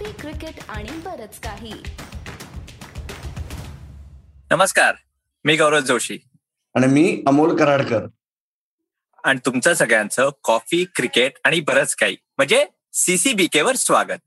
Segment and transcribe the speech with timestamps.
[0.00, 1.72] Coffee cricket आणि बरच काही.
[4.50, 4.94] नमस्कार
[5.44, 6.18] मी गौरव जोशी.
[6.74, 8.06] आणि मी अमोल कराडकर.
[9.24, 12.16] आणि तुमचं सगळ्यांचं कॉफी क्रिकेट आणि बरंच काही.
[12.36, 14.18] म्हणजे सीसीबीके वर स्वागत.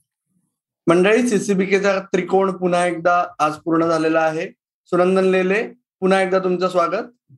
[0.87, 4.49] मंडळी सीसीबीकेचा त्रिकोण पुन्हा एकदा आज पूर्ण झालेला आहे.
[4.85, 5.67] सुनंदन लेले
[5.99, 7.33] पुन्हा एकदा तुमचं स्वागत.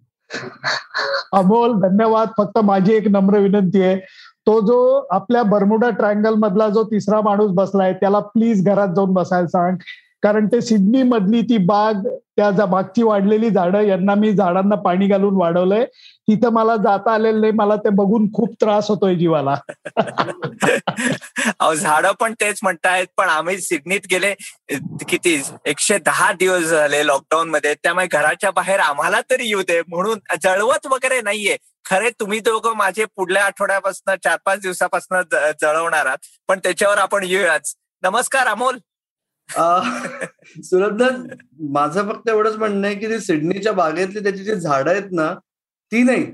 [1.32, 2.28] अमोल धन्यवाद.
[2.38, 4.00] फक्त माझी एक नम्र विनंती आहे.
[4.48, 9.48] तो जो आपल्या बर्मुडा ट्रायंगल मधला जो तिसरा माणूस बसलाय त्याला प्लीज घरात जाऊन बसायला
[9.48, 9.78] सांग.
[10.24, 11.94] कारण ते सिडनी मधली ती बाग
[12.38, 15.86] त्या जा- मागची वाढलेली झाडं यांना मी झाडांना पाणी घालून वाढवलंय.
[16.28, 19.56] तिथं मला जाता आलेलं नाही मला ते बघून खूप त्रास होतोय जीवाला.
[21.74, 24.34] झाडं पण तेच म्हणतायत पण आम्ही सिडनीत गेले
[25.10, 27.74] किती एकशे दहा दिवस झाले लॉकडाऊन मध्ये.
[27.74, 31.58] त्यामुळे घराच्या बाहेर आम्हाला तरी येऊ दे म्हणून जळवत वगैरे नाहीये.
[31.90, 35.22] खरे तुम्ही दोघं माझे पुढल्या आठवड्यापासून चार पाच दिवसापासून
[35.62, 37.76] जळवणार आहात पण त्याच्यावर आपण येऊयाच.
[38.04, 38.78] नमस्कार अमोल.
[39.58, 41.28] अं,
[41.70, 45.34] माझं फक्त एवढंच म्हणणं आहे की ती सिडनीच्या बागेतली त्याची जी झाडं आहेत ना
[45.92, 46.32] ती नाही.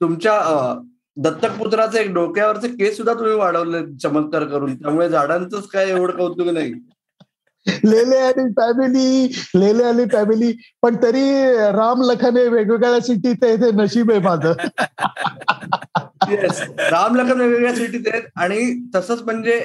[0.00, 0.82] तुमच्या अं,
[1.16, 4.74] दत्तक पुत्राचे एक डोक्यावरचे केस सुद्धा तुम्ही वाढवले चमत्कार करून.
[4.76, 6.72] त्यामुळे झाडांचंच काय एवढं कौतुक नाही.
[7.84, 9.26] लेले आणि फॅमिली
[9.60, 11.24] लेले आणि फॅमिली पण तरी
[11.76, 14.52] राम लखने वेगवेगळ्या सिटीत आहे ते नशीब आहे माझं.
[16.30, 18.22] येस राम लखन वेगवेगळ्या सिटीत आहेत.
[18.36, 19.58] आणि तसंच म्हणजे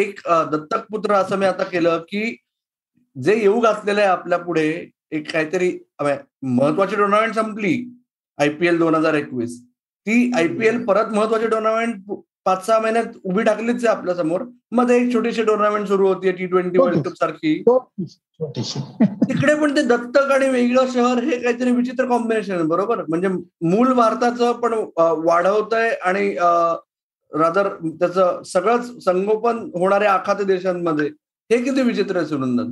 [0.00, 0.20] एक
[0.52, 2.34] दत्तक पुत्र असं मी आता केलं की
[3.16, 4.68] जे येऊ घातलेलं आहे आपल्या पुढे
[5.12, 5.70] एक काहीतरी
[6.02, 7.76] महत्वाची टुर्नामेंट संपली
[8.38, 9.60] आयपीएल दोन हजार एकवीस.
[10.06, 12.10] ती आयपीएल परत महत्वाची टुर्नामेंट
[12.46, 14.40] पाच सहा महिन्यात उभी टाकलीच आहे आपल्यासमोर.
[14.72, 17.62] मध्ये एक छोटीशी टुर्नामेंट सुरू होती टी ट्वेंटी वर्ल्ड कप सारखी.
[19.28, 23.02] तिकडे पण ते दत्तक आणि वेगळं शहर हे काहीतरी विचित्र कॉम्बिनेशन आहे बरोबर?
[23.08, 23.28] म्हणजे
[23.68, 24.74] मूल भारताचं पण
[25.26, 26.28] वाढवतंय आणि
[27.32, 31.06] रादर त्याचं सगळंच संगोपन होणाऱ्या आखाती देशांमध्ये.
[31.50, 32.70] हे किती विचित्र आहे सुनंदन?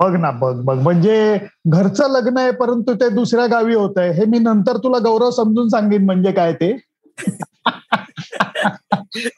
[0.00, 0.76] बघ ना बघ बघ.
[0.78, 5.30] म्हणजे घरचं लग्न आहे परंतु ते दुसऱ्या गावी होत आहे हे मी नंतर तुला गौरव
[5.30, 6.72] समजून सांगेन म्हणजे काय ते.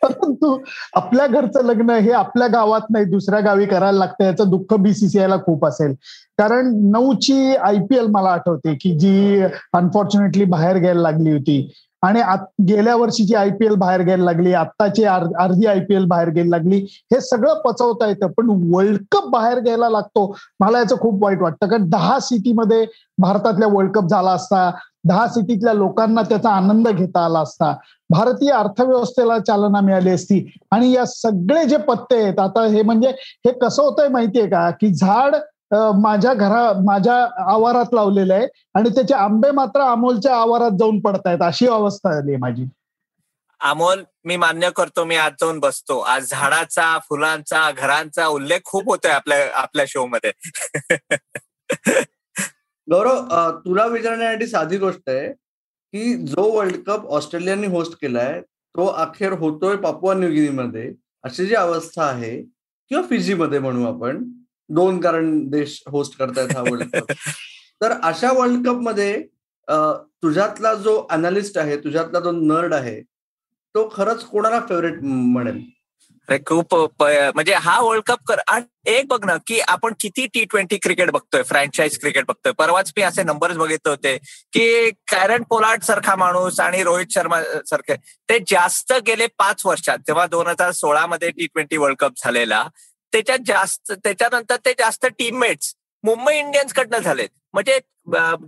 [0.02, 0.56] परंतु
[0.94, 5.66] आपल्या घरचं लग्न हे आपल्या गावात नाही दुसऱ्या गावी करायला लागतं याचं दुःख बीसीसीआयला खूप
[5.66, 5.94] असेल.
[6.38, 9.42] कारण नऊची आयपीएल मला आठवते की जी
[9.74, 11.72] अनफॉर्च्युनेटली बाहेर घ्यायला लागली होती.
[12.02, 12.20] आणि
[12.68, 16.76] गेल्या वर्षीची आयपीएल बाहेर घ्यायला लागली आत्ताची अर्धी आय पी आयपीएल बाहेर घ्यायला लागली
[17.12, 20.26] हे सगळं पचवता येतं पण वर्ल्ड कप बाहेर घ्यायला लागतो
[20.60, 21.66] मला याचं खूप वाईट वाटतं.
[21.66, 22.84] कारण दहा सिटीमध्ये
[23.18, 24.70] भारतातल्या वर्ल्ड कप झाला असता
[25.04, 27.74] दहा सिटीतल्या लोकांना त्याचा आनंद घेता आला असता.
[28.10, 30.52] भारतीय अर्थव्यवस्थेला चालना मिळाली असती.
[30.70, 33.08] आणि या सगळे जे पत्ते आहेत आता हे म्हणजे
[33.46, 34.70] हे कसं होतंय माहितीये का?
[34.70, 35.36] की झाड
[35.74, 37.14] माझ्या घरा माझ्या
[37.52, 42.38] आवारात लावलेलं आहे आणि त्याचे आंबे मात्र अमोलच्या आवारात जाऊन पडतायत अशी अवस्था आली आहे
[42.38, 42.64] माझी.
[43.60, 45.98] अमोल मी मान्य करतो मी आज जाऊन बसतो.
[45.98, 50.32] आज झाडाचा फुलांचा घरांचा उल्लेख खूप होतोय आपल्या आपल्या शो मध्ये.
[52.88, 53.30] गौरव
[53.64, 58.40] तुला विचारण्यासाठी साधी गोष्ट आहे की जो वर्ल्ड कप ऑस्ट्रेलियाने होस्ट केलाय
[58.74, 60.92] तो अखेर होतोय पापुआ न्यूगिनीमध्ये
[61.22, 64.24] अशी जी अवस्था आहे किंवा फिजीमध्ये म्हणू आपण
[64.68, 67.12] दोन कारण देश होस्ट करतायत हा वर्ल्ड कप
[67.82, 69.22] तर अशा वर्ल्ड कपमध्ये
[70.22, 73.00] तुझ्यातला जो अनालिस्ट आहे तुझ्यातला जो नर्ड आहे
[73.74, 75.60] तो खरंच कोणाला फेवरेट म्हणेल?
[76.46, 80.76] खूप म्हणजे हा वर्ल्ड कप कर आणि एक बघ ना की आपण किती टी ट्वेंटी
[80.82, 82.52] क्रिकेट बघतोय फ्रँचाईज क्रिकेट बघतोय.
[82.58, 84.16] परवाच मी असे नंबर्स बघितले होते
[84.52, 87.96] की कॅरन पोलार्ड सारखा माणूस आणि रोहित शर्मा सारखे
[88.28, 92.66] ते जास्त गेले पाच वर्षात जेव्हा दोन हजार सोळा मध्ये टी ट्वेंटी वर्ल्ड कप झालेला
[93.12, 97.28] त्याच्यात जास्त त्याच्यानंतर ते जास्त टीममेट्स मुंबई इंडियन्स कडनं झालेत.
[97.54, 97.78] म्हणजे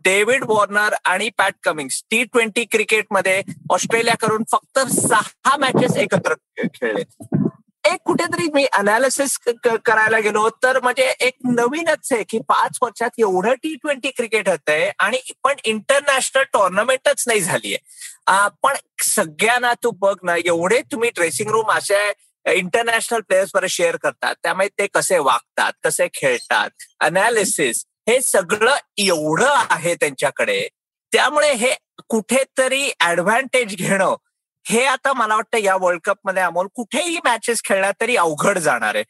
[0.05, 6.35] डेव्हिड वॉर्नर आणि पॅट कमिंग्स टी ट्वेंटी क्रिकेटमध्ये ऑस्ट्रेलियाकडून फक्त सहा मॅचेस एकत्र
[6.75, 7.03] खेळले
[7.87, 9.37] एक कुठेतरी मी अनालिसिस
[9.85, 14.91] करायला गेलो तर म्हणजे एक नवीनच आहे की पाच वर्षात एवढं टी ट्वेंटी क्रिकेट होतंय
[14.99, 17.79] आणि पण इंटरनॅशनल टुर्नामेंटच नाही झालीये.
[18.63, 22.03] पण सगळ्यांना तू बघ ना एवढे तुम्ही ड्रेसिंग रूम असे
[22.47, 24.35] इंटरनॅशनल प्लेयर्स बरोबर शेअर करतात.
[24.43, 26.71] त्यामुळे ते कसे वागतात कसे खेळतात
[27.01, 30.67] अनालिसिस हे सगळं एवढं आहे त्यांच्याकडे.
[31.13, 31.75] त्यामुळे हे
[32.09, 34.15] कुठेतरी ऍडव्हान्टेज घेणं
[34.71, 39.05] हे आता मला वाटतं या वर्ल्ड कपमध्ये अमोल कुठेही मॅचेस खेळल्या तरी अवघड जाणार आहे.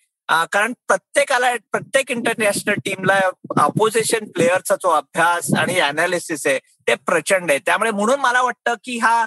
[0.52, 3.18] कारण प्रत्येकाला प्रत्येक इंटरनॅशनल टीमला
[3.62, 6.58] अपोजिशन प्लेयरचा जो अभ्यास आणि अनालिसिस आहे
[6.88, 7.58] ते प्रचंड आहे.
[7.66, 9.24] त्यामुळे म्हणून मला वाटतं की हा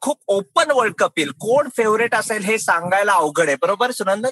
[0.00, 1.30] खूप ओपन वर्ल्ड कप येईल.
[1.40, 3.56] कोण फेवरेट असेल हे सांगायला अवघड आहे.
[3.62, 4.30] बरोबर सुनंदन?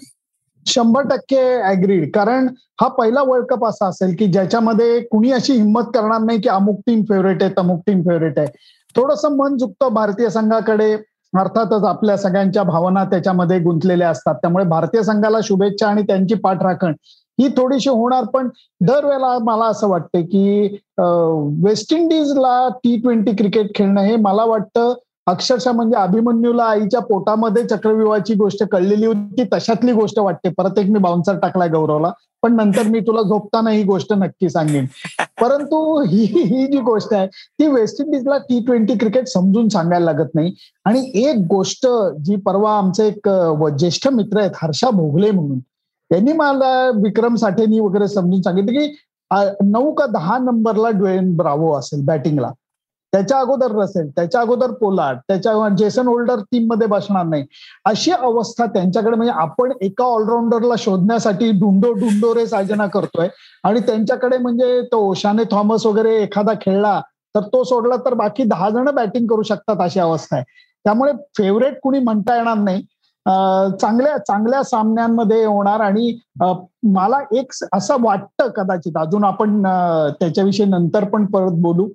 [0.66, 2.48] शंभर टक्के अग्रीड कारण
[2.80, 6.80] हा पहिला वर्ल्ड कप असा असेल की ज्याच्यामध्ये कुणी अशी हिंमत करणार नाही की अमुक
[6.86, 8.48] टीम फेवरेट आहे तमुक टीम फेवरेट आहे.
[8.96, 10.96] थोडंसं मन झुकतं भारतीय संघाकडे.
[11.38, 14.34] अर्थातच आपल्या सगळ्यांच्या भावना त्याच्यामध्ये गुंतलेल्या असतात.
[14.34, 16.92] त्यामुळे भारतीय संघाला शुभेच्छा आणि त्यांची पाठराखण
[17.40, 18.24] ही थोडीशी होणार.
[18.34, 18.48] पण
[18.80, 20.76] दरवेळेला मला असं वाटतं की
[21.64, 24.94] वेस्ट इंडिजला टी ट्वेंटी क्रिकेट खेळणं हे मला वाटतं
[25.26, 29.44] अक्षरशः म्हणजे अभिमन्यूला आईच्या पोटामध्ये चक्रव्यूहाची गोष्ट कळलेली होती.
[29.52, 30.48] तशातली गोष्ट वाटते.
[30.58, 32.10] परत एक मी बाउन्सर टाकलाय गौरवला.
[32.42, 34.86] पण नंतर मी तुला झोपताना ही गोष्ट नक्की सांगेन.
[35.40, 40.34] परंतु ही ही जी गोष्ट आहे ती वेस्ट इंडिजला टी ट्वेंटी क्रिकेट समजून सांगायला लागत
[40.34, 40.54] नाही.
[40.84, 41.86] आणि एक गोष्ट
[42.24, 43.28] जी परवा आमचे एक
[43.78, 48.94] ज्येष्ठ मित्र आहेत हर्षा भोगले म्हणून त्यांनी मला विक्रम साठेनी वगैरे समजून सांगितलं की
[49.70, 52.50] नऊ का दहा नंबरला ड्वेन ब्रावो असेल बॅटिंगला
[53.12, 57.44] त्याच्या अगोदर रसेल त्याच्या अगोदर पोलार्ड त्याच्या जेसन होल्डर टीममध्ये बसणार नाही.
[57.84, 63.28] अशी अवस्था त्यांच्याकडे म्हणजे आपण एका ऑलराऊंडरला शोधण्यासाठी ढुंडो ढुंडो रे साजना करतोय.
[63.64, 67.00] आणि त्यांच्याकडे म्हणजे तो ओशाने थॉमस वगैरे एखादा खेळला
[67.34, 70.44] तर तो सोडला तर बाकी दहा जण बॅटिंग करू शकतात अशी अवस्था आहे.
[70.84, 72.82] त्यामुळे फेवरेट कुणी म्हणता येणार नाही.
[73.80, 76.18] चांगल्या चांगल्या सामन्यांमध्ये होणार आणि
[76.92, 79.62] मला एक असं वाटतं कदाचित अजून आपण
[80.20, 81.88] त्याच्याविषयी नंतर पण परत बोलू.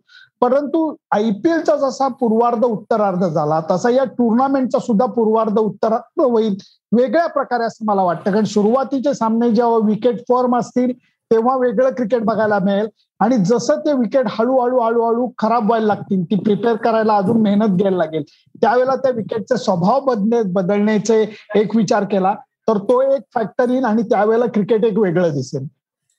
[0.46, 0.80] परंतु
[1.12, 6.58] आयपीएलचा जसा पूर्वार्ध उत्तरार्ध झाला तसा या टुर्नामेंटचा सुद्धा पूर्वार्ध उत्तरार्ध होईल
[6.96, 8.32] वेगळ्या प्रकारे असं मला वाटतं.
[8.32, 10.92] कारण सुरुवातीचे सामने जेव्हा विकेट फॉर्म असतील
[11.32, 12.88] तेव्हा वेगळं क्रिकेट बघायला मिळेल.
[13.20, 17.98] आणि जसं ते विकेट हळूहळू हळूहळू खराब व्हायला लागतील ती प्रिपेअर करायला अजून मेहनत घ्यायला
[17.98, 18.24] लागेल.
[18.62, 21.22] त्यावेळेला त्या विकेटचे स्वभाव बदले बदलण्याचे
[21.56, 22.36] एक विचार केला
[22.68, 25.68] तर तो एक फॅक्टर येईल आणि त्यावेळेला क्रिकेट एक वेगळं दिसेल.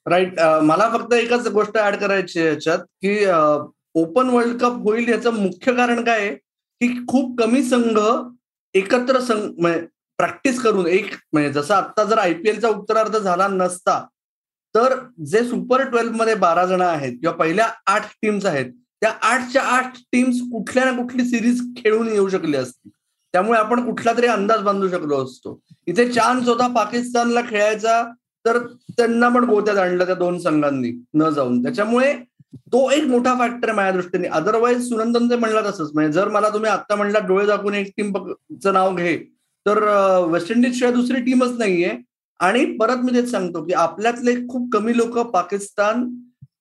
[0.05, 3.15] राईट मला फक्त एकच गोष्ट ऍड करायची याच्यात की
[3.97, 6.35] ओपन वर्ल्ड कप होईल याचं मुख्य कारण काय आहे?
[6.81, 7.99] की खूप कमी संघ
[8.75, 9.79] एकत्र संघ म्हणजे
[10.19, 13.99] प्रॅक्टिस करून एक म्हणजे जसं आता जर आयपीएलचा उत्तरार्ध झाला नसता
[14.75, 14.93] तर
[15.25, 18.71] जे सुपर ट्वेल्वमध्ये बारा जण आहेत किंवा पहिल्या आठ टीम्स आहेत
[19.01, 22.89] त्या आठच्या आठ टीम्स कुठल्या ना कुठली सिरीज खेळून येऊ शकली असती
[23.33, 25.59] त्यामुळे आपण कुठला तरी अंदाज बांधू शकलो असतो.
[25.87, 28.01] इथे चान्स होता पाकिस्तानला खेळायचा
[28.45, 28.57] तर
[28.97, 31.61] त्यांना पण गोत्यात आणलं त्या दोन संघांनी न जाऊन.
[31.63, 32.13] त्याच्यामुळे
[32.73, 34.27] तो एक मोठा फॅक्टर आहे माझ्या दृष्टीने.
[34.27, 35.89] अदरवाईज सुनंदन जे म्हणला तसंच.
[35.93, 39.17] म्हणजे जर मला तुम्ही आता म्हणला डोळे दाखवून एक टीमचं नाव घे
[39.65, 39.83] तर
[40.31, 41.91] वेस्ट इंडिज शिवाय दुसरी टीमच नाहीये.
[42.39, 46.07] आणि परत मी तेच सांगतो की आपल्यातले खूप कमी लोक पाकिस्तान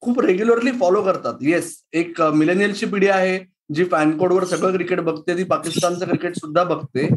[0.00, 1.34] खूप रेग्युलरली फॉलो करतात.
[1.40, 3.38] येस एक मिलेनियलची पिढी आहे
[3.74, 7.08] जी फॅनकोडवर सगळं क्रिकेट बघते ती पाकिस्तानचं क्रिकेट सुद्धा बघते.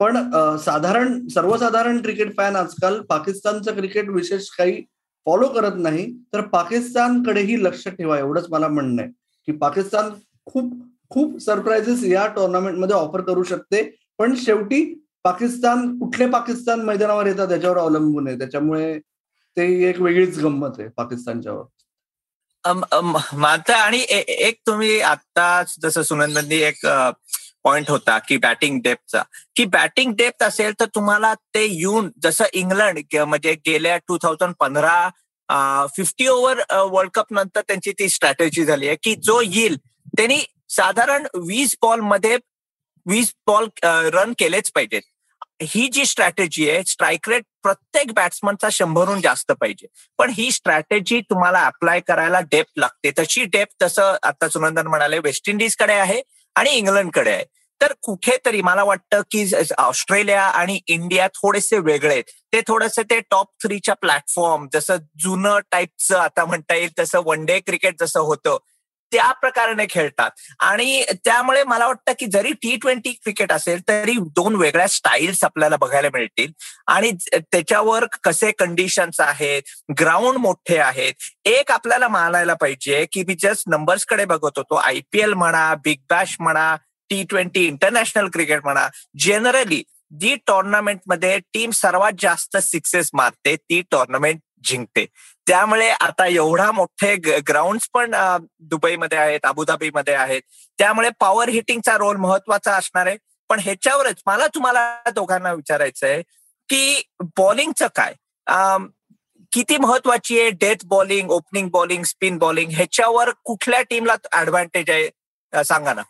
[0.00, 0.16] पण
[0.60, 4.82] साधारण सर्वसाधारण क्रिकेट फॅन आजकाल पाकिस्तानचं क्रिकेट विशेष काही
[5.26, 9.10] फॉलो करत नाही तर पाकिस्तानकडेही लक्ष ठेवा एवढंच मला म्हणणं आहे.
[9.46, 10.10] की पाकिस्तान
[10.46, 10.72] खूप
[11.10, 13.82] खूप सरप्राईजेस या टुर्नामेंटमध्ये ऑफर करू शकते.
[14.18, 14.82] पण शेवटी
[15.24, 18.38] पाकिस्तान कुठले पाकिस्तान मैदानावर येतात त्याच्यावर अवलंबून आहे.
[18.38, 18.98] त्याच्यामुळे
[19.56, 21.64] ते एक वेगळीच गंमत आहे पाकिस्तानच्यावर.
[23.34, 26.86] मानता आणि एक तुम्ही आता जसं सुनंदनी एक
[27.64, 29.22] पॉइंट होता की बॅटिंग डेप्थचा
[29.56, 35.08] की बॅटिंग डेप्थ असेल तर तुम्हाला ते येऊन जसं इंग्लंड म्हणजे गेल्या टू थाउजंड पंधरा
[35.96, 39.76] फिफ्टी ओव्हर वर्ल्ड कप नंतर त्यांची ती स्ट्रॅटेजी झाली आहे की जो येईल
[40.16, 40.38] त्यांनी
[40.70, 42.36] साधारण वीस बॉलमध्ये
[43.06, 43.68] वीस बॉल
[44.14, 45.02] रन केलेच पाहिजेत
[45.62, 49.86] ही जी स्ट्रॅटेजी आहे स्ट्राईक रेट प्रत्येक बॅट्समनचा शंभरहून जास्त पाहिजे.
[50.18, 53.10] पण ही स्ट्रॅटेजी तुम्हाला अप्लाय करायला डेप्थ लागते.
[53.18, 56.20] तशी डेप्थ तसं आता सुनंदन म्हणाले वेस्ट इंडिजकडे आहे
[56.56, 57.44] आणि इंग्लंडकडे आहे.
[57.80, 59.44] तर कुठेतरी मला वाटतं की
[59.78, 62.24] ऑस्ट्रेलिया आणि इंडिया थोडेसे वेगळे आहेत.
[62.52, 67.58] ते थोडेसे ते टॉप थ्रीच्या प्लॅटफॉर्म जसं जुनं टाईपचं आता म्हणता येईल तसं वन डे
[67.60, 68.56] क्रिकेट जसं होतं
[69.12, 70.30] त्या प्रकाराने खेळतात.
[70.60, 75.76] आणि त्यामुळे मला वाटतं की जरी टी ट्वेंटी क्रिकेट असेल तरी दोन वेगळ्या स्टाईल्स आपल्याला
[75.76, 76.52] बघायला मिळतील.
[76.86, 79.62] आणि त्याच्यावर कसे कंडिशन्स आहेत
[80.00, 81.14] ग्राउंड मोठे आहेत
[81.44, 84.74] एक आपल्याला मानायला पाहिजे की मी जस्ट नंबर्सकडे बघत होतो.
[84.74, 86.76] आयपीएल म्हणा बिग बॅश म्हणा
[87.10, 88.88] टी ट्वेंटी इंटरनॅशनल क्रिकेट म्हणा
[89.18, 89.82] जनरली
[90.20, 95.06] जी टुर्नामेंटमध्ये टीम सर्वात जास्त सिक्सेस मारते ती टुर्नामेंट जिंकते.
[95.46, 97.14] त्यामुळे आता एवढा मोठे
[97.48, 98.14] ग्राउंड पण
[98.60, 100.42] दुबईमध्ये आहेत अबुधाबीमध्ये आहेत.
[100.78, 103.16] त्यामुळे पॉवर हिटिंगचा रोल महत्त्वाचा असणार आहे.
[103.50, 106.22] पण ह्याच्यावरच मला तुम्हाला दोघांना विचारायचं आहे
[106.68, 107.02] की
[107.36, 108.14] बॉलिंगचं काय?
[109.52, 115.64] किती महत्वाची आहे death bowling opening bowling spin bowling ह्याच्यावर कुठल्या टीमला ऍडव्हान्टेज आहे?
[115.64, 116.02] सांगा ना.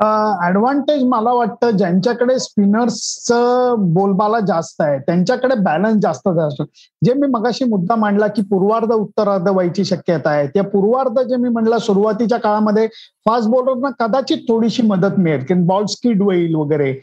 [0.00, 6.64] ऍडव्हान्टेज मला वाटतं ज्यांच्याकडे स्पिनर्सचं बोलबाला जास्त आहे त्यांच्याकडे बॅलन्स जास्त असतो
[7.04, 11.48] जे मी मगाशी मुद्दा मांडला की पूर्वार्ध उत्तरार्ध व्हायची शक्यता आहे त्या पूर्वार्ध जे मी
[11.48, 12.86] म्हणलं सुरुवातीच्या काळामध्ये
[13.26, 16.94] फास्ट बॉलरना कदाचित थोडीशी मदत मिळेल की बॉल स्किड होईल वगैरे.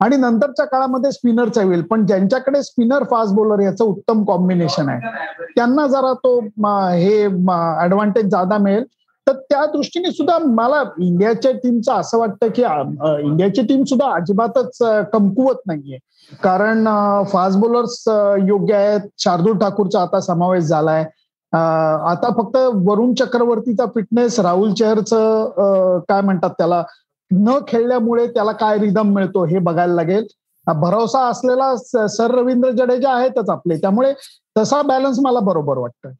[0.00, 5.86] आणि नंतरच्या काळामध्ये स्पिनरचा होईल पण ज्यांच्याकडे स्पिनर फास्ट बॉलर याचं उत्तम कॉम्बिनेशन आहे त्यांना
[5.86, 8.84] जरा तो हे ऍडव्हान्टेज जादा मिळेल.
[9.26, 14.78] तर त्या दृष्टीने सुद्धा मला इंडियाच्या टीमचं असं वाटतं की इंडियाची टीम सुद्धा अजिबातच
[15.12, 15.98] कमकुवत नाहीये.
[16.42, 16.84] कारण
[17.32, 18.02] फास्ट बॉलर्स
[18.48, 19.08] योग्य आहेत.
[19.18, 21.04] शार्दूल ठाकूरचा आता समावेश झालाय.
[21.52, 26.82] आता फक्त वरुण चक्रवर्तीचा फिटनेस राहुल चेहरचं काय म्हणतात त्याला
[27.30, 30.26] न खेळल्यामुळे त्याला काय रिदम मिळतो हे बघायला लागेल.
[30.66, 31.74] भरोसा असलेला
[32.08, 33.76] सर रवींद्र जडेजा आहेतच आपले.
[33.76, 34.12] त्यामुळे
[34.58, 36.10] तसा बॅलन्स मला बरोबर वाटतं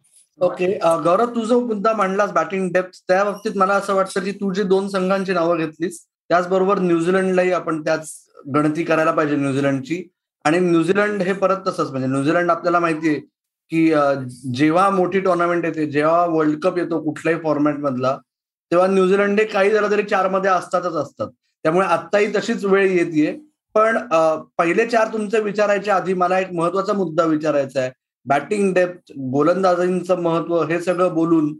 [0.41, 0.67] ओके
[1.05, 4.53] गौरव uh, तू जो मुद्दा मांडलास बॅटिंग डेप्थ त्या बाबतीत मला असं वाटतं की तू
[4.53, 6.01] जे दोन संघांची नावं घेतलीस
[6.31, 8.11] त्याचबरोबर न्यूझीलंडलाही आपण त्याच
[8.55, 10.03] गणती करायला पाहिजे न्यूझीलंडची.
[10.45, 13.15] आणि न्यूझीलंड हे परत तसंच म्हणजे न्यूझीलंड आपल्याला माहितीये
[13.71, 13.87] की
[14.55, 18.17] जेव्हा मोठी टुर्नामेंट येते जेव्हा वर्ल्ड कप येतो कुठल्याही फॉर्मॅटमधला
[18.71, 21.29] तेव्हा न्यूझीलंड हे काही जरा तरी चारमध्ये असतातच असतात.
[21.65, 23.33] त्यामुळे आत्ताही तशीच वेळ येते
[23.75, 23.99] पण
[24.59, 27.91] पहिले चार तुमचे विचारायच्या आधी मला एक महत्त्वाचा मुद्दा विचारायचा आहे.
[28.27, 31.53] बॅटिंग डेप्थ गोलंदाजींचं महत्त्व हे सगळं बोलून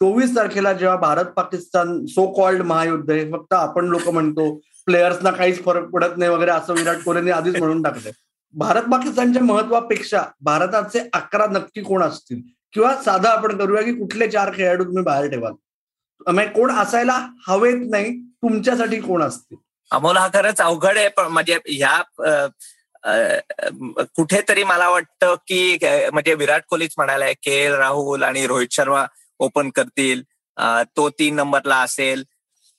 [0.00, 4.50] चोवीस तारखेला जेव्हा भारत पाकिस्तान सो कॉल्ड महायुद्ध हे फक्त आपण लोक म्हणतो
[4.86, 8.12] प्लेयर्सना काहीच फरक पडत नाही वगैरे असं विराट कोहलीने आधीच म्हणून टाकलंय.
[8.54, 12.40] भारत पाकिस्तानच्या महत्वापेक्षा भारताचे अकरा नक्की कोण असतील?
[12.72, 15.52] किंवा साधा आपण करूया की कुठले चार खेळाडू तुम्ही बाहेर ठेवाल?
[16.26, 19.56] म्हणजे कोण असायला हवेत नाही तुमच्यासाठी कोण असतील?
[19.90, 22.02] अमोल हा खरंच अवघड आहे पण म्हणजे ह्या
[24.16, 25.76] कुठेतरी मला वाटतं की
[26.12, 29.04] म्हणजे विराट कोहलीच म्हणालाय के एल राहुल आणि रोहित शर्मा
[29.40, 30.22] ओपन करतील.
[30.96, 32.24] तो तीन नंबरला असेल.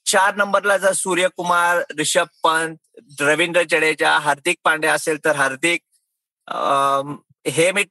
[0.06, 5.80] चार नंबरला जर सूर्यकुमार रिषभ पंत रवींद्र जडेजा हार्दिक पांडे असेल तर हार्दिक
[7.48, 7.84] हे मी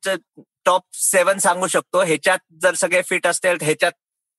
[0.65, 2.01] टॉप सेवन सांगू शकतो.
[2.01, 3.91] ह्याच्यात जर सगळे फिट असतील ह्याच्यात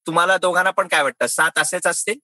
[0.07, 1.27] तुम्हाला दोघांना पण काय वाटतं?
[1.27, 2.19] सात असेच असतील?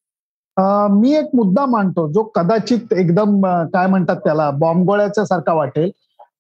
[0.90, 3.40] मी एक मुद्दा मांडतो जो कदाचित एकदम
[3.72, 5.90] काय म्हणतात त्याला बॉम्बगोळ्याच्या सारखा वाटेल.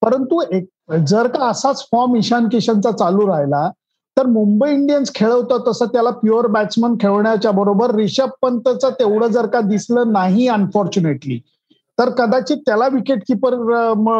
[0.02, 3.68] परंतु एक जर का असाच फॉर्म ईशान किशनचा चालू राहिला
[4.16, 9.60] तर मुंबई इंडियन्स खेळवतं तसं त्याला प्युअर बॅट्समन खेळवण्याच्या बरोबर रिषभ पंतचं तेवढं जर का
[9.60, 11.40] दिसलं नाही अनफॉर्च्युनेटली
[11.98, 13.54] तर कदाचित त्याला विकेट किपर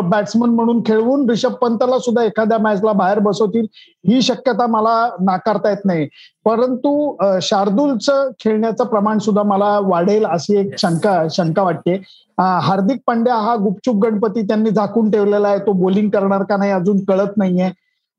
[0.09, 3.67] बॅट्समन म्हणून खेळवून रिषभ पंतला सुद्धा एखाद्या मॅचला बाहेर बसवतील
[4.05, 6.07] ही शक्यता मला नाकारता येत नाही.
[6.47, 12.01] परंतु शार्दूलचं खेळण्याचं प्रमाण सुद्धा मला वाढेल अशी एक शंका शंका वाटते.
[12.39, 17.05] हार्दिक पांड्या हा गुपचूप गणपती त्यांनी झाकून ठेवलेला आहे तो बोलिंग करणार का नाही अजून
[17.05, 17.71] कळत नाहीये.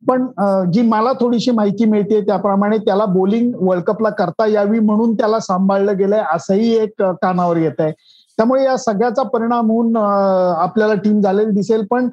[0.04, 0.26] पण
[0.72, 5.98] जी मला थोडीशी माहिती मिळते त्याप्रमाणे त्याला बोलिंग वर्ल्ड कपला करता यावी म्हणून त्याला सांभाळलं
[5.98, 7.92] गेलंय असंही एक कानावर येत आहे
[8.40, 11.86] त्यामुळे या सगळ्याचा परिणाम होऊन आपल्याला टीम झालेली दिसेल.
[11.92, 12.08] पण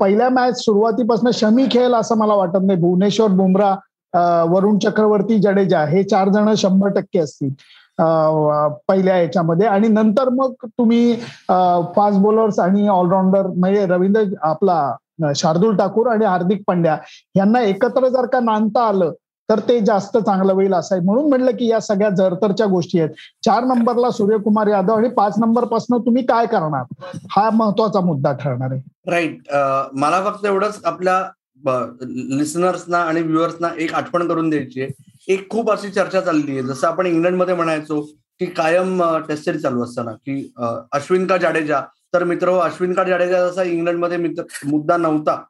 [0.00, 2.78] पहिल्या मॅच सुरुवातीपासून शमी खेळ असं मला वाटत नाही.
[2.80, 3.74] भुवनेश्वर बुमरा
[4.50, 7.50] वरुण चक्रवर्ती जडेजा हे चार जण शंभर टक्के असतील
[8.88, 9.66] पहिल्या याच्यामध्ये.
[9.66, 11.14] आणि नंतर मग तुम्ही
[11.96, 16.96] फास्ट बॉलर्स आणि ऑलराऊंडर म्हणजे रवींद्र आपला शार्दूल ठाकूर आणि हार्दिक पांड्या
[17.36, 19.12] यांना एकत्र जर का नांदता आलं
[19.50, 21.04] तर ते जास्त चांगलं होईल असं आहे.
[21.04, 23.10] म्हणून म्हटलं की या सगळ्या जरतरच्या गोष्टी आहेत.
[23.44, 26.84] चार नंबरला सूर्यकुमार यादव आणि पाच नंबरपासून तुम्ही काय करणार?
[27.30, 28.80] हा महत्त्वाचा मुद्दा ठरणार आहे.
[29.10, 29.52] राईट
[30.00, 31.22] मला फक्त एवढंच आपल्या
[32.38, 34.90] लिसनर्सना आणि व्ह्युअर्सना एक आठवण करून द्यायची आहे.
[35.28, 36.62] एक खूप अशी चर्चा चालली आहे.
[36.62, 38.00] जसं आपण इंग्लंडमध्ये म्हणायचो
[38.40, 40.52] की कायम टेस्ट सिरीज चालू असताना की
[40.92, 41.80] अश्विन का जाडेजा.
[42.14, 44.16] तर मित्र हो, अश्विन का जाडेजा जसा इंग्लंडमध्ये
[44.66, 45.42] मुद्दा नव्हता.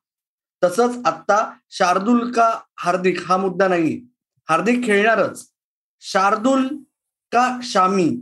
[0.64, 4.00] तसंच आता शार्दूल का हार्दिक हा मुद्दा नाही
[4.50, 5.47] हार्दिक खेळणारच.
[6.00, 6.67] शार्दूल
[7.33, 8.21] का शामी?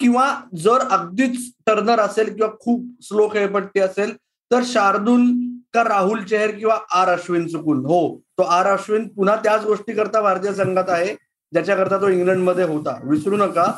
[0.00, 4.16] किंवा जर अगदीच टर्नर असेल किंवा खूप स्लो खेळपट्टी असेल
[4.52, 5.26] तर शार्दूल
[5.74, 7.86] का राहुल चेहर किंवा आर अश्विन चुकून?
[7.86, 11.14] हो तो आर अश्विन पुन्हा त्याच गोष्टी करता भारतीय संघात आहे
[11.52, 13.00] ज्याच्याकरता तो इंग्लंडमध्ये होता.
[13.04, 13.72] विसरू नका.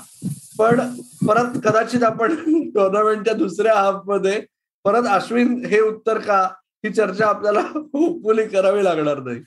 [0.58, 0.80] पण
[1.28, 2.34] परत कदाचित आपण
[2.74, 4.42] टुर्नामेंटच्या दुसऱ्या हाफमध्ये
[4.84, 6.48] परत अश्विन हे उत्तर का?
[6.84, 9.40] ही चर्चा आपल्याला होपफुली करावी लागणार नाही.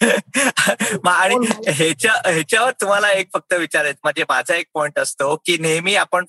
[1.08, 1.36] आणि
[1.68, 6.24] ह्याच्या ह्याच्यावर तुम्हाला एक फक्त विचारायचं म्हणजे माझा एक पॉइंट असतो की नेहमी आपण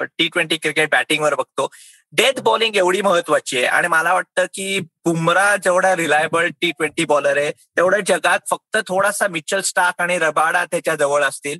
[0.00, 1.68] टी ट्वेंटी क्रिकेट बॅटिंगवर बघतो.
[2.12, 3.66] डेथ बॉलिंग एवढी महत्वाची आहे.
[3.66, 9.28] आणि मला वाटतं की बुमरा जेवढा रिलायबल टी ट्वेंटी बॉलर आहे तेवढं जगात फक्त थोडासा
[9.28, 11.58] मिचल स्टाक आणि रबाडा त्याच्याजवळ असतील.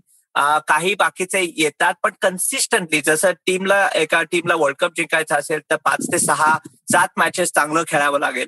[0.68, 6.06] काही बाकीचे येतात पण कन्सिस्टंटली जसं टीमला एका टीमला वर्ल्ड कप जिंकायचं असेल तर पाच
[6.12, 6.56] ते सहा
[6.92, 8.46] सात मॅचेस चांगलं खेळावं लागेल.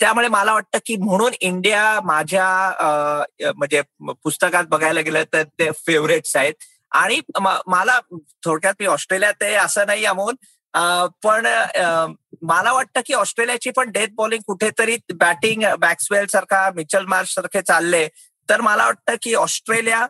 [0.00, 3.82] त्यामुळे मला वाटतं की म्हणून इंडिया माझ्या म्हणजे
[4.22, 6.54] पुस्तकात बघायला गेलं तर ते फेवरेट्स आहेत.
[6.92, 7.20] आणि
[7.66, 7.98] मला
[8.44, 10.34] थोडक्यात मी ऑस्ट्रेलियात आहे असं नाही अमोल.
[11.24, 11.46] पण
[12.42, 18.06] मला वाटतं की ऑस्ट्रेलियाची पण डेथ बॉलिंग कुठेतरी बॅटिंग बॅक्सवेल सारखा मिचल मार्च सारखे चालले.
[18.48, 20.06] तर मला वाटतं की ऑस्ट्रेलिया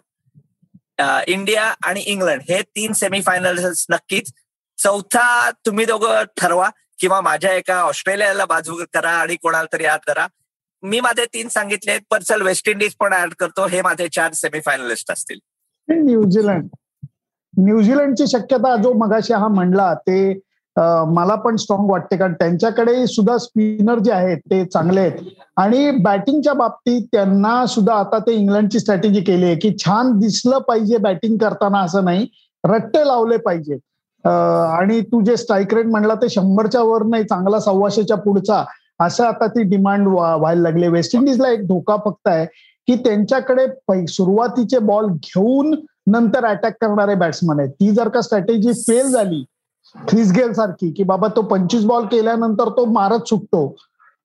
[1.28, 4.32] इंडिया आणि इंग्लंड हे तीन सेमीफायनल्स नक्कीच.
[4.78, 6.68] चौथा तुम्ही दोघं ठरवा.
[6.98, 10.26] किंवा माझ्या एका ऑस्ट्रेलियाला बाजू करा आणि कोणाला तरी ऍड करा.
[10.82, 13.66] मी माझे तीन सांगितले पण चल वेस्ट इंडिज पण ऍड करतो.
[13.66, 15.38] हे माझे चार सेमीफायनलिस्ट असतील.
[15.88, 16.68] न्यूझीलंड
[17.54, 20.18] न्यूझीलंडची शक्यता जो मगाशी हा म्हणला ते
[20.76, 22.16] मला पण स्ट्रॉंग वाटते.
[22.16, 25.18] कारण त्यांच्याकडे सुद्धा स्पिनर जे आहेत ते चांगले आहेत.
[25.56, 30.96] आणि बॅटिंगच्या बाबतीत त्यांना सुद्धा आता ते इंग्लंडची स्ट्रॅटेजी केली आहे की छान दिसलं पाहिजे
[30.98, 32.26] बॅटिंग करताना असं नाही.
[32.64, 33.76] रट्टे लावले पाहिजे
[34.24, 38.64] आणि तू जे स्ट्राईक रेट म्हणला ते शंभरच्या वर नाही चांगला सव्वाशेच्या पुढचा.
[39.00, 40.88] असं आता ती डिमांड व्हायला लागली.
[40.88, 42.44] वेस्ट इंडिजला एक धोका फक्त आहे
[42.88, 45.74] की त्यांच्याकडे सुरुवातीचे बॉल घेऊन
[46.06, 47.70] नंतर अटॅक करणारे बॅट्समन आहेत.
[47.70, 49.44] ती जर का स्ट्रॅटेजी फेल झाली
[49.94, 53.68] क्रिस गेल सारखी की बाबा तो पंचवीस बॉल केल्यानंतर तो मारत सुटतो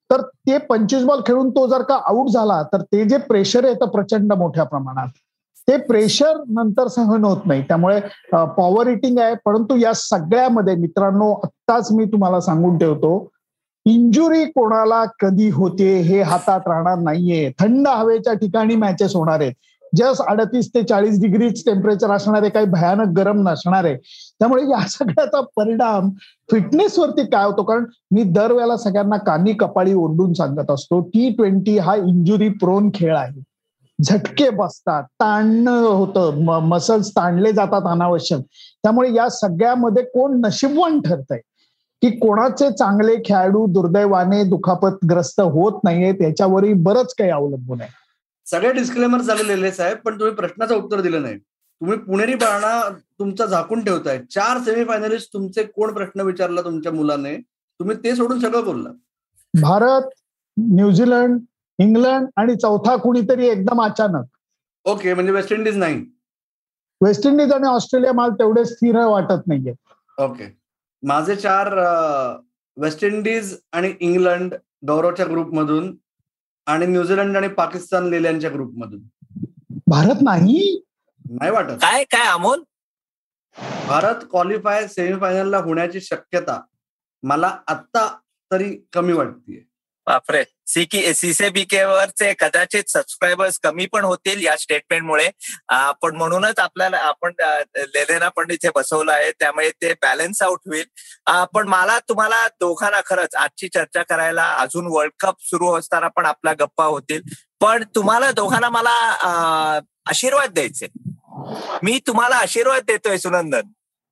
[0.09, 3.89] तर ते पंचवीस बॉल खेळून तो जर का आउट झाला तर ते जे प्रेशर येतं
[3.89, 5.07] प्रचंड मोठ्या प्रमाणात.
[5.67, 7.61] ते प्रेशर नंतर सहन होत नाही.
[7.67, 7.99] त्यामुळे
[8.57, 9.35] पॉवर इटिंग आहे.
[9.45, 13.27] परंतु या सगळ्यामध्ये मित्रांनो आत्ताच मी तुम्हाला सांगून ठेवतो
[13.85, 17.51] इंजुरी कोणाला कधी होते हे हातात राहणार नाहीये.
[17.59, 19.53] थंड हवेच्या ठिकाणी मॅचेस होणार आहेत.
[19.95, 23.95] जस्ट अडतीस ते चाळीस डिग्रीच टेम्परेचर असणारे काही भयानक गरम नसणार आहे.
[24.39, 26.09] त्यामुळे या सगळ्याचा परिणाम
[26.51, 27.63] फिटनेसवरती काय होतो?
[27.63, 33.17] कारण मी दरवेळेला सगळ्यांना कानी कपाळी ओढून सांगत असतो टी ट्वेंटी हा इंजुरी प्रोन खेळ
[33.17, 33.41] आहे.
[34.03, 38.39] झटके बसतात ताणणं होतं मसल्स ताणले जातात अनावश्यक.
[38.83, 41.39] त्यामुळे या सगळ्यामध्ये कोण नशीबवान ठरतंय?
[42.01, 47.89] की कोणाचे चांगले खेळाडू दुर्दैवाने दुखापतग्रस्त होत नाहीये त्याच्यावरही बरंच काही अवलंबून आहे.
[48.45, 51.37] सगळे डिस्क्लेमर झालेले साहेब पण तुम्ही प्रश्नाचं उत्तर दिलं नाही.
[51.37, 54.17] तुम्ही पुणेरी बाणा तुमचा झाकून ठेवताय.
[54.17, 57.35] चार सेमीफायनलिस्ट तुमचे कोण प्रश्न विचारला तुमच्या मुलाने?
[57.79, 58.89] तुम्ही ते सोडून सगळं बोलला.
[59.61, 60.01] भारत
[60.57, 61.39] न्यूझीलंड
[61.81, 64.25] इंग्लंड आणि चौथा कुणीतरी एकदम अचानक.
[64.85, 66.05] ओके म्हणजे वेस्ट इंडिज नाही.
[67.01, 69.73] वेस्ट इंडिज आणि ऑस्ट्रेलिया मला तेवढे स्थिर वाटत नाहीये.
[70.17, 70.45] ओके.
[71.03, 71.73] माझे चार
[72.77, 74.53] वेस्ट इंडिज आणि इंग्लंड
[74.87, 75.95] गौरवच्या ग्रुपमधून
[76.67, 79.01] आणि न्यूझीलंड आणि पाकिस्तान लेल्यांच्या ग्रुपमधून.
[79.87, 80.81] भारत नाही?
[81.25, 81.71] नाही वाटत.
[81.71, 82.63] काय काय अमोल?
[83.87, 86.61] भारत क्वालिफाय सेमीफायनलला होण्याची शक्यता
[87.23, 88.07] मला आत्ता
[88.51, 89.65] तरी कमी वाटते
[90.07, 90.43] बापरे.
[90.67, 95.29] सीसीबीके वरचे कदाचित सबस्क्रायबर्स कमी पण होतील या स्टेटमेंटमुळे
[96.01, 97.33] पण म्हणूनच आपल्याला आपण
[97.77, 99.31] लेलेना पण इथे बसवलं आहे.
[99.39, 100.85] त्यामुळे ते बॅलन्स आउट होईल.
[101.53, 106.53] पण मला तुम्हाला दोघांना खरंच आजची चर्चा करायला अजून वर्ल्ड कप सुरू असताना पण आपल्या
[106.59, 107.21] गप्पा होतील.
[107.61, 108.95] पण तुम्हाला दोघांना मला
[110.09, 110.87] आशीर्वाद द्यायचे.
[111.83, 113.67] मी तुम्हाला आशीर्वाद देतोय सुनंदन.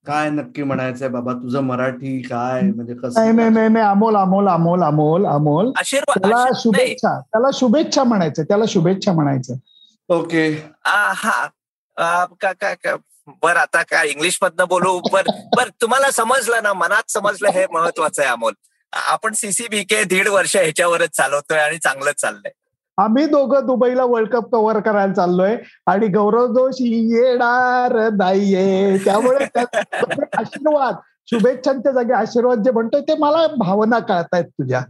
[0.09, 1.33] काय नक्की म्हणायचंय बाबा?
[1.33, 2.61] तुझं मराठी काय?
[2.61, 5.71] म्हणजे कसं नाही नाही नाही अमोल अमोल अमोल अमोल अमोल.
[5.71, 9.53] त्याला शुभेच्छा त्याला शुभेच्छा म्हणायचं त्याला शुभेच्छा म्हणायचं
[10.09, 10.47] ओके.
[10.85, 11.47] हा.
[13.43, 14.99] बर आता काय इंग्लिश मधनं बोलू?
[15.11, 15.23] बर
[15.57, 18.53] बर तुम्हाला समजलं ना मनात समजलं हे महत्वाचं आहे अमोल.
[18.93, 22.51] आपण सीसीबीके दीड वर्ष ह्याच्यावरच चालवतोय आणि चांगलंच चाललंय.
[22.99, 25.55] आम्ही दोघं दुबईला वर्ल्ड कप कव्हर करायला चाललोय
[25.87, 28.97] आणि गौरव जोशी येणार नाहीये.
[29.05, 29.45] त्यामुळे
[30.37, 30.95] आशीर्वाद
[31.29, 34.81] शुभेच्छांच्या जागी आशीर्वाद जे म्हणतोय ते मला भावना कळतायत तुझ्या.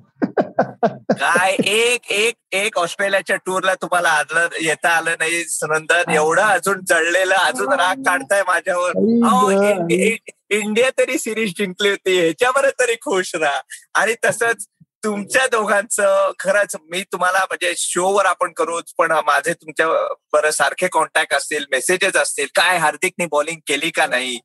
[1.12, 7.36] काय एक एक एक ऑस्ट्रेलियाच्या टूरला तुम्हाला आलं येता आलं नाही सुनंदन एवढं अजून जळलेलं
[7.36, 8.91] अजून राग काढताय माझ्यावर.
[10.52, 13.62] इंडिया तरी सिरीज जिंकली होती ह्याच्यावर तरी खुश राहा.
[13.95, 14.65] आणि तसंच
[15.03, 19.88] तुमच्या दोघांचं खरंच मी तुम्हाला म्हणजे शोवर आपण करूच पण माझे तुमच्या
[20.33, 24.38] बरं सारखे कॉन्टॅक्ट असतील मेसेजेस असतील काय हार्दिकनी बॉलिंग केली का नाही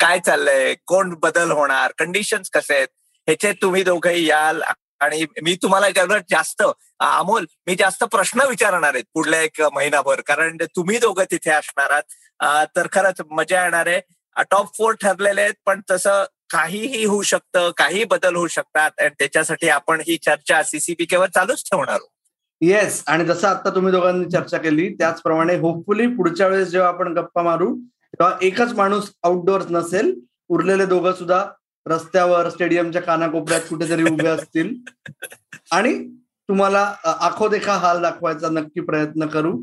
[0.00, 2.88] काय चाललंय कोण बदल होणार कंडिशन कसे आहेत
[3.28, 4.62] ह्याचे तुम्ही दोघंही याल
[5.00, 6.62] आणि मी तुम्हाला जास्त
[7.00, 12.66] अमोल मी जास्त प्रश्न विचारणार आहेत पुढल्या एक महिनाभर कारण तुम्ही दोघं तिथे असणार आहात.
[12.76, 14.00] तर खरंच मजा येणार आहे.
[14.50, 19.68] टॉप फोर ठरलेले आहेत पण तसं काहीही होऊ शकतं काही बदल होऊ शकतात आणि त्याच्यासाठी
[19.68, 21.98] आपण ही चर्चा सीसीबीकेवर चालूच ठेवणार
[22.60, 27.42] येस आणि जसं आता तुम्ही दोघांनी चर्चा केली त्याचप्रमाणे होपफुली पुढच्या वेळेस जेव्हा आपण गप्पा
[27.42, 31.44] मारू तेव्हा एकच माणूस आउटडोअर्स नसेल उरलेले दोघं सुद्धा
[31.86, 34.74] रस्त्यावर स्टेडियमच्या कानाकोपऱ्यात कुठेतरी उभे असतील.
[35.70, 36.08] आणि
[36.48, 39.62] तुम्हाला आखो देखा हाल दाखवायचा नक्की प्रयत्न करू.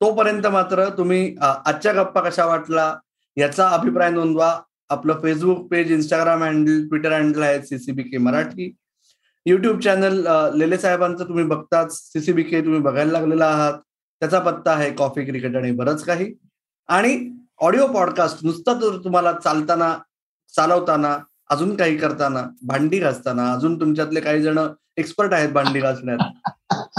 [0.00, 2.94] तोपर्यंत मात्र तुम्ही आजच्या गप्पा कशा वाटला
[3.36, 4.60] याचा अभिप्राय नोंदवा.
[4.90, 8.74] आपलं Facebook page Instagram handle Twitter handle आहे CCB K Marathi.
[9.46, 11.92] YouTube channel Lele साहेबांचं तुम्ही बघताच.
[12.12, 13.74] सीसीबी के तुम्ही बघायला लागलेला आहात.
[14.22, 16.32] त्याचा पत्ता आहे कॉफी क्रिकेट आणि बरंच काही.
[16.88, 17.18] आणि
[17.58, 19.94] ऑडिओ पॉडकास्ट नुसतं जर तुम्हाला चालताना
[20.56, 21.16] चालवताना
[21.50, 24.58] अजून काही करताना भांडी घासताना अजून तुमच्यातले काही जण
[24.96, 26.18] एक्सपर्ट आहेत भांडी घासण्यात.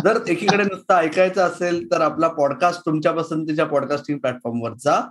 [0.03, 5.01] जर एकीकडे नुसतं ऐकायचं असेल तर आपला पॉडकास्ट तुमच्या पसंतीच्या पॉडकास्टिंग प्लॅटफॉर्मवर जा.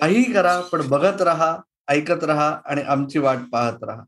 [0.00, 1.56] काहीही करा पण बघत राहा
[1.88, 4.02] ऐकत राहा आणि आमची वाट पाहत राहा.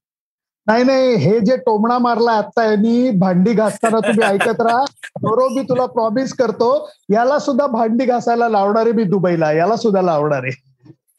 [0.66, 4.84] नाही नाही हे जे टोमणा मारला आता यांनी भांडी घासताना तुम्ही ऐकत राहा.
[5.22, 6.70] बरोबर मी तुला प्रॉमिस करतो
[7.12, 10.44] याला सुद्धा भांडी घासायला लावणार आहे मी दुबईला याला सुद्धा लावणार.
[10.44, 10.67] आहे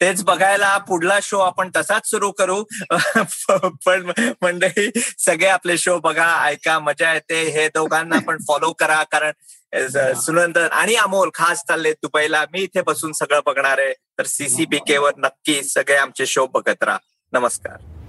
[0.00, 2.64] तेच बघायला पुढला शो आपण तसाच सुरू करू.
[3.86, 4.10] पण
[4.42, 7.42] मंडळी सगळे आपले शो बघा ऐका मजा येते.
[7.42, 9.32] हे दोघांना पण फॉलो करा कारण
[10.20, 12.44] सुनंदन आणि अमोल खास चालले दुबईला.
[12.52, 13.92] मी इथे बसून सगळं बघणार आहे.
[13.92, 16.98] तर सीसीबीके वर नक्की सगळे आमचे शो बघत राहा.
[17.32, 17.99] नमस्कार.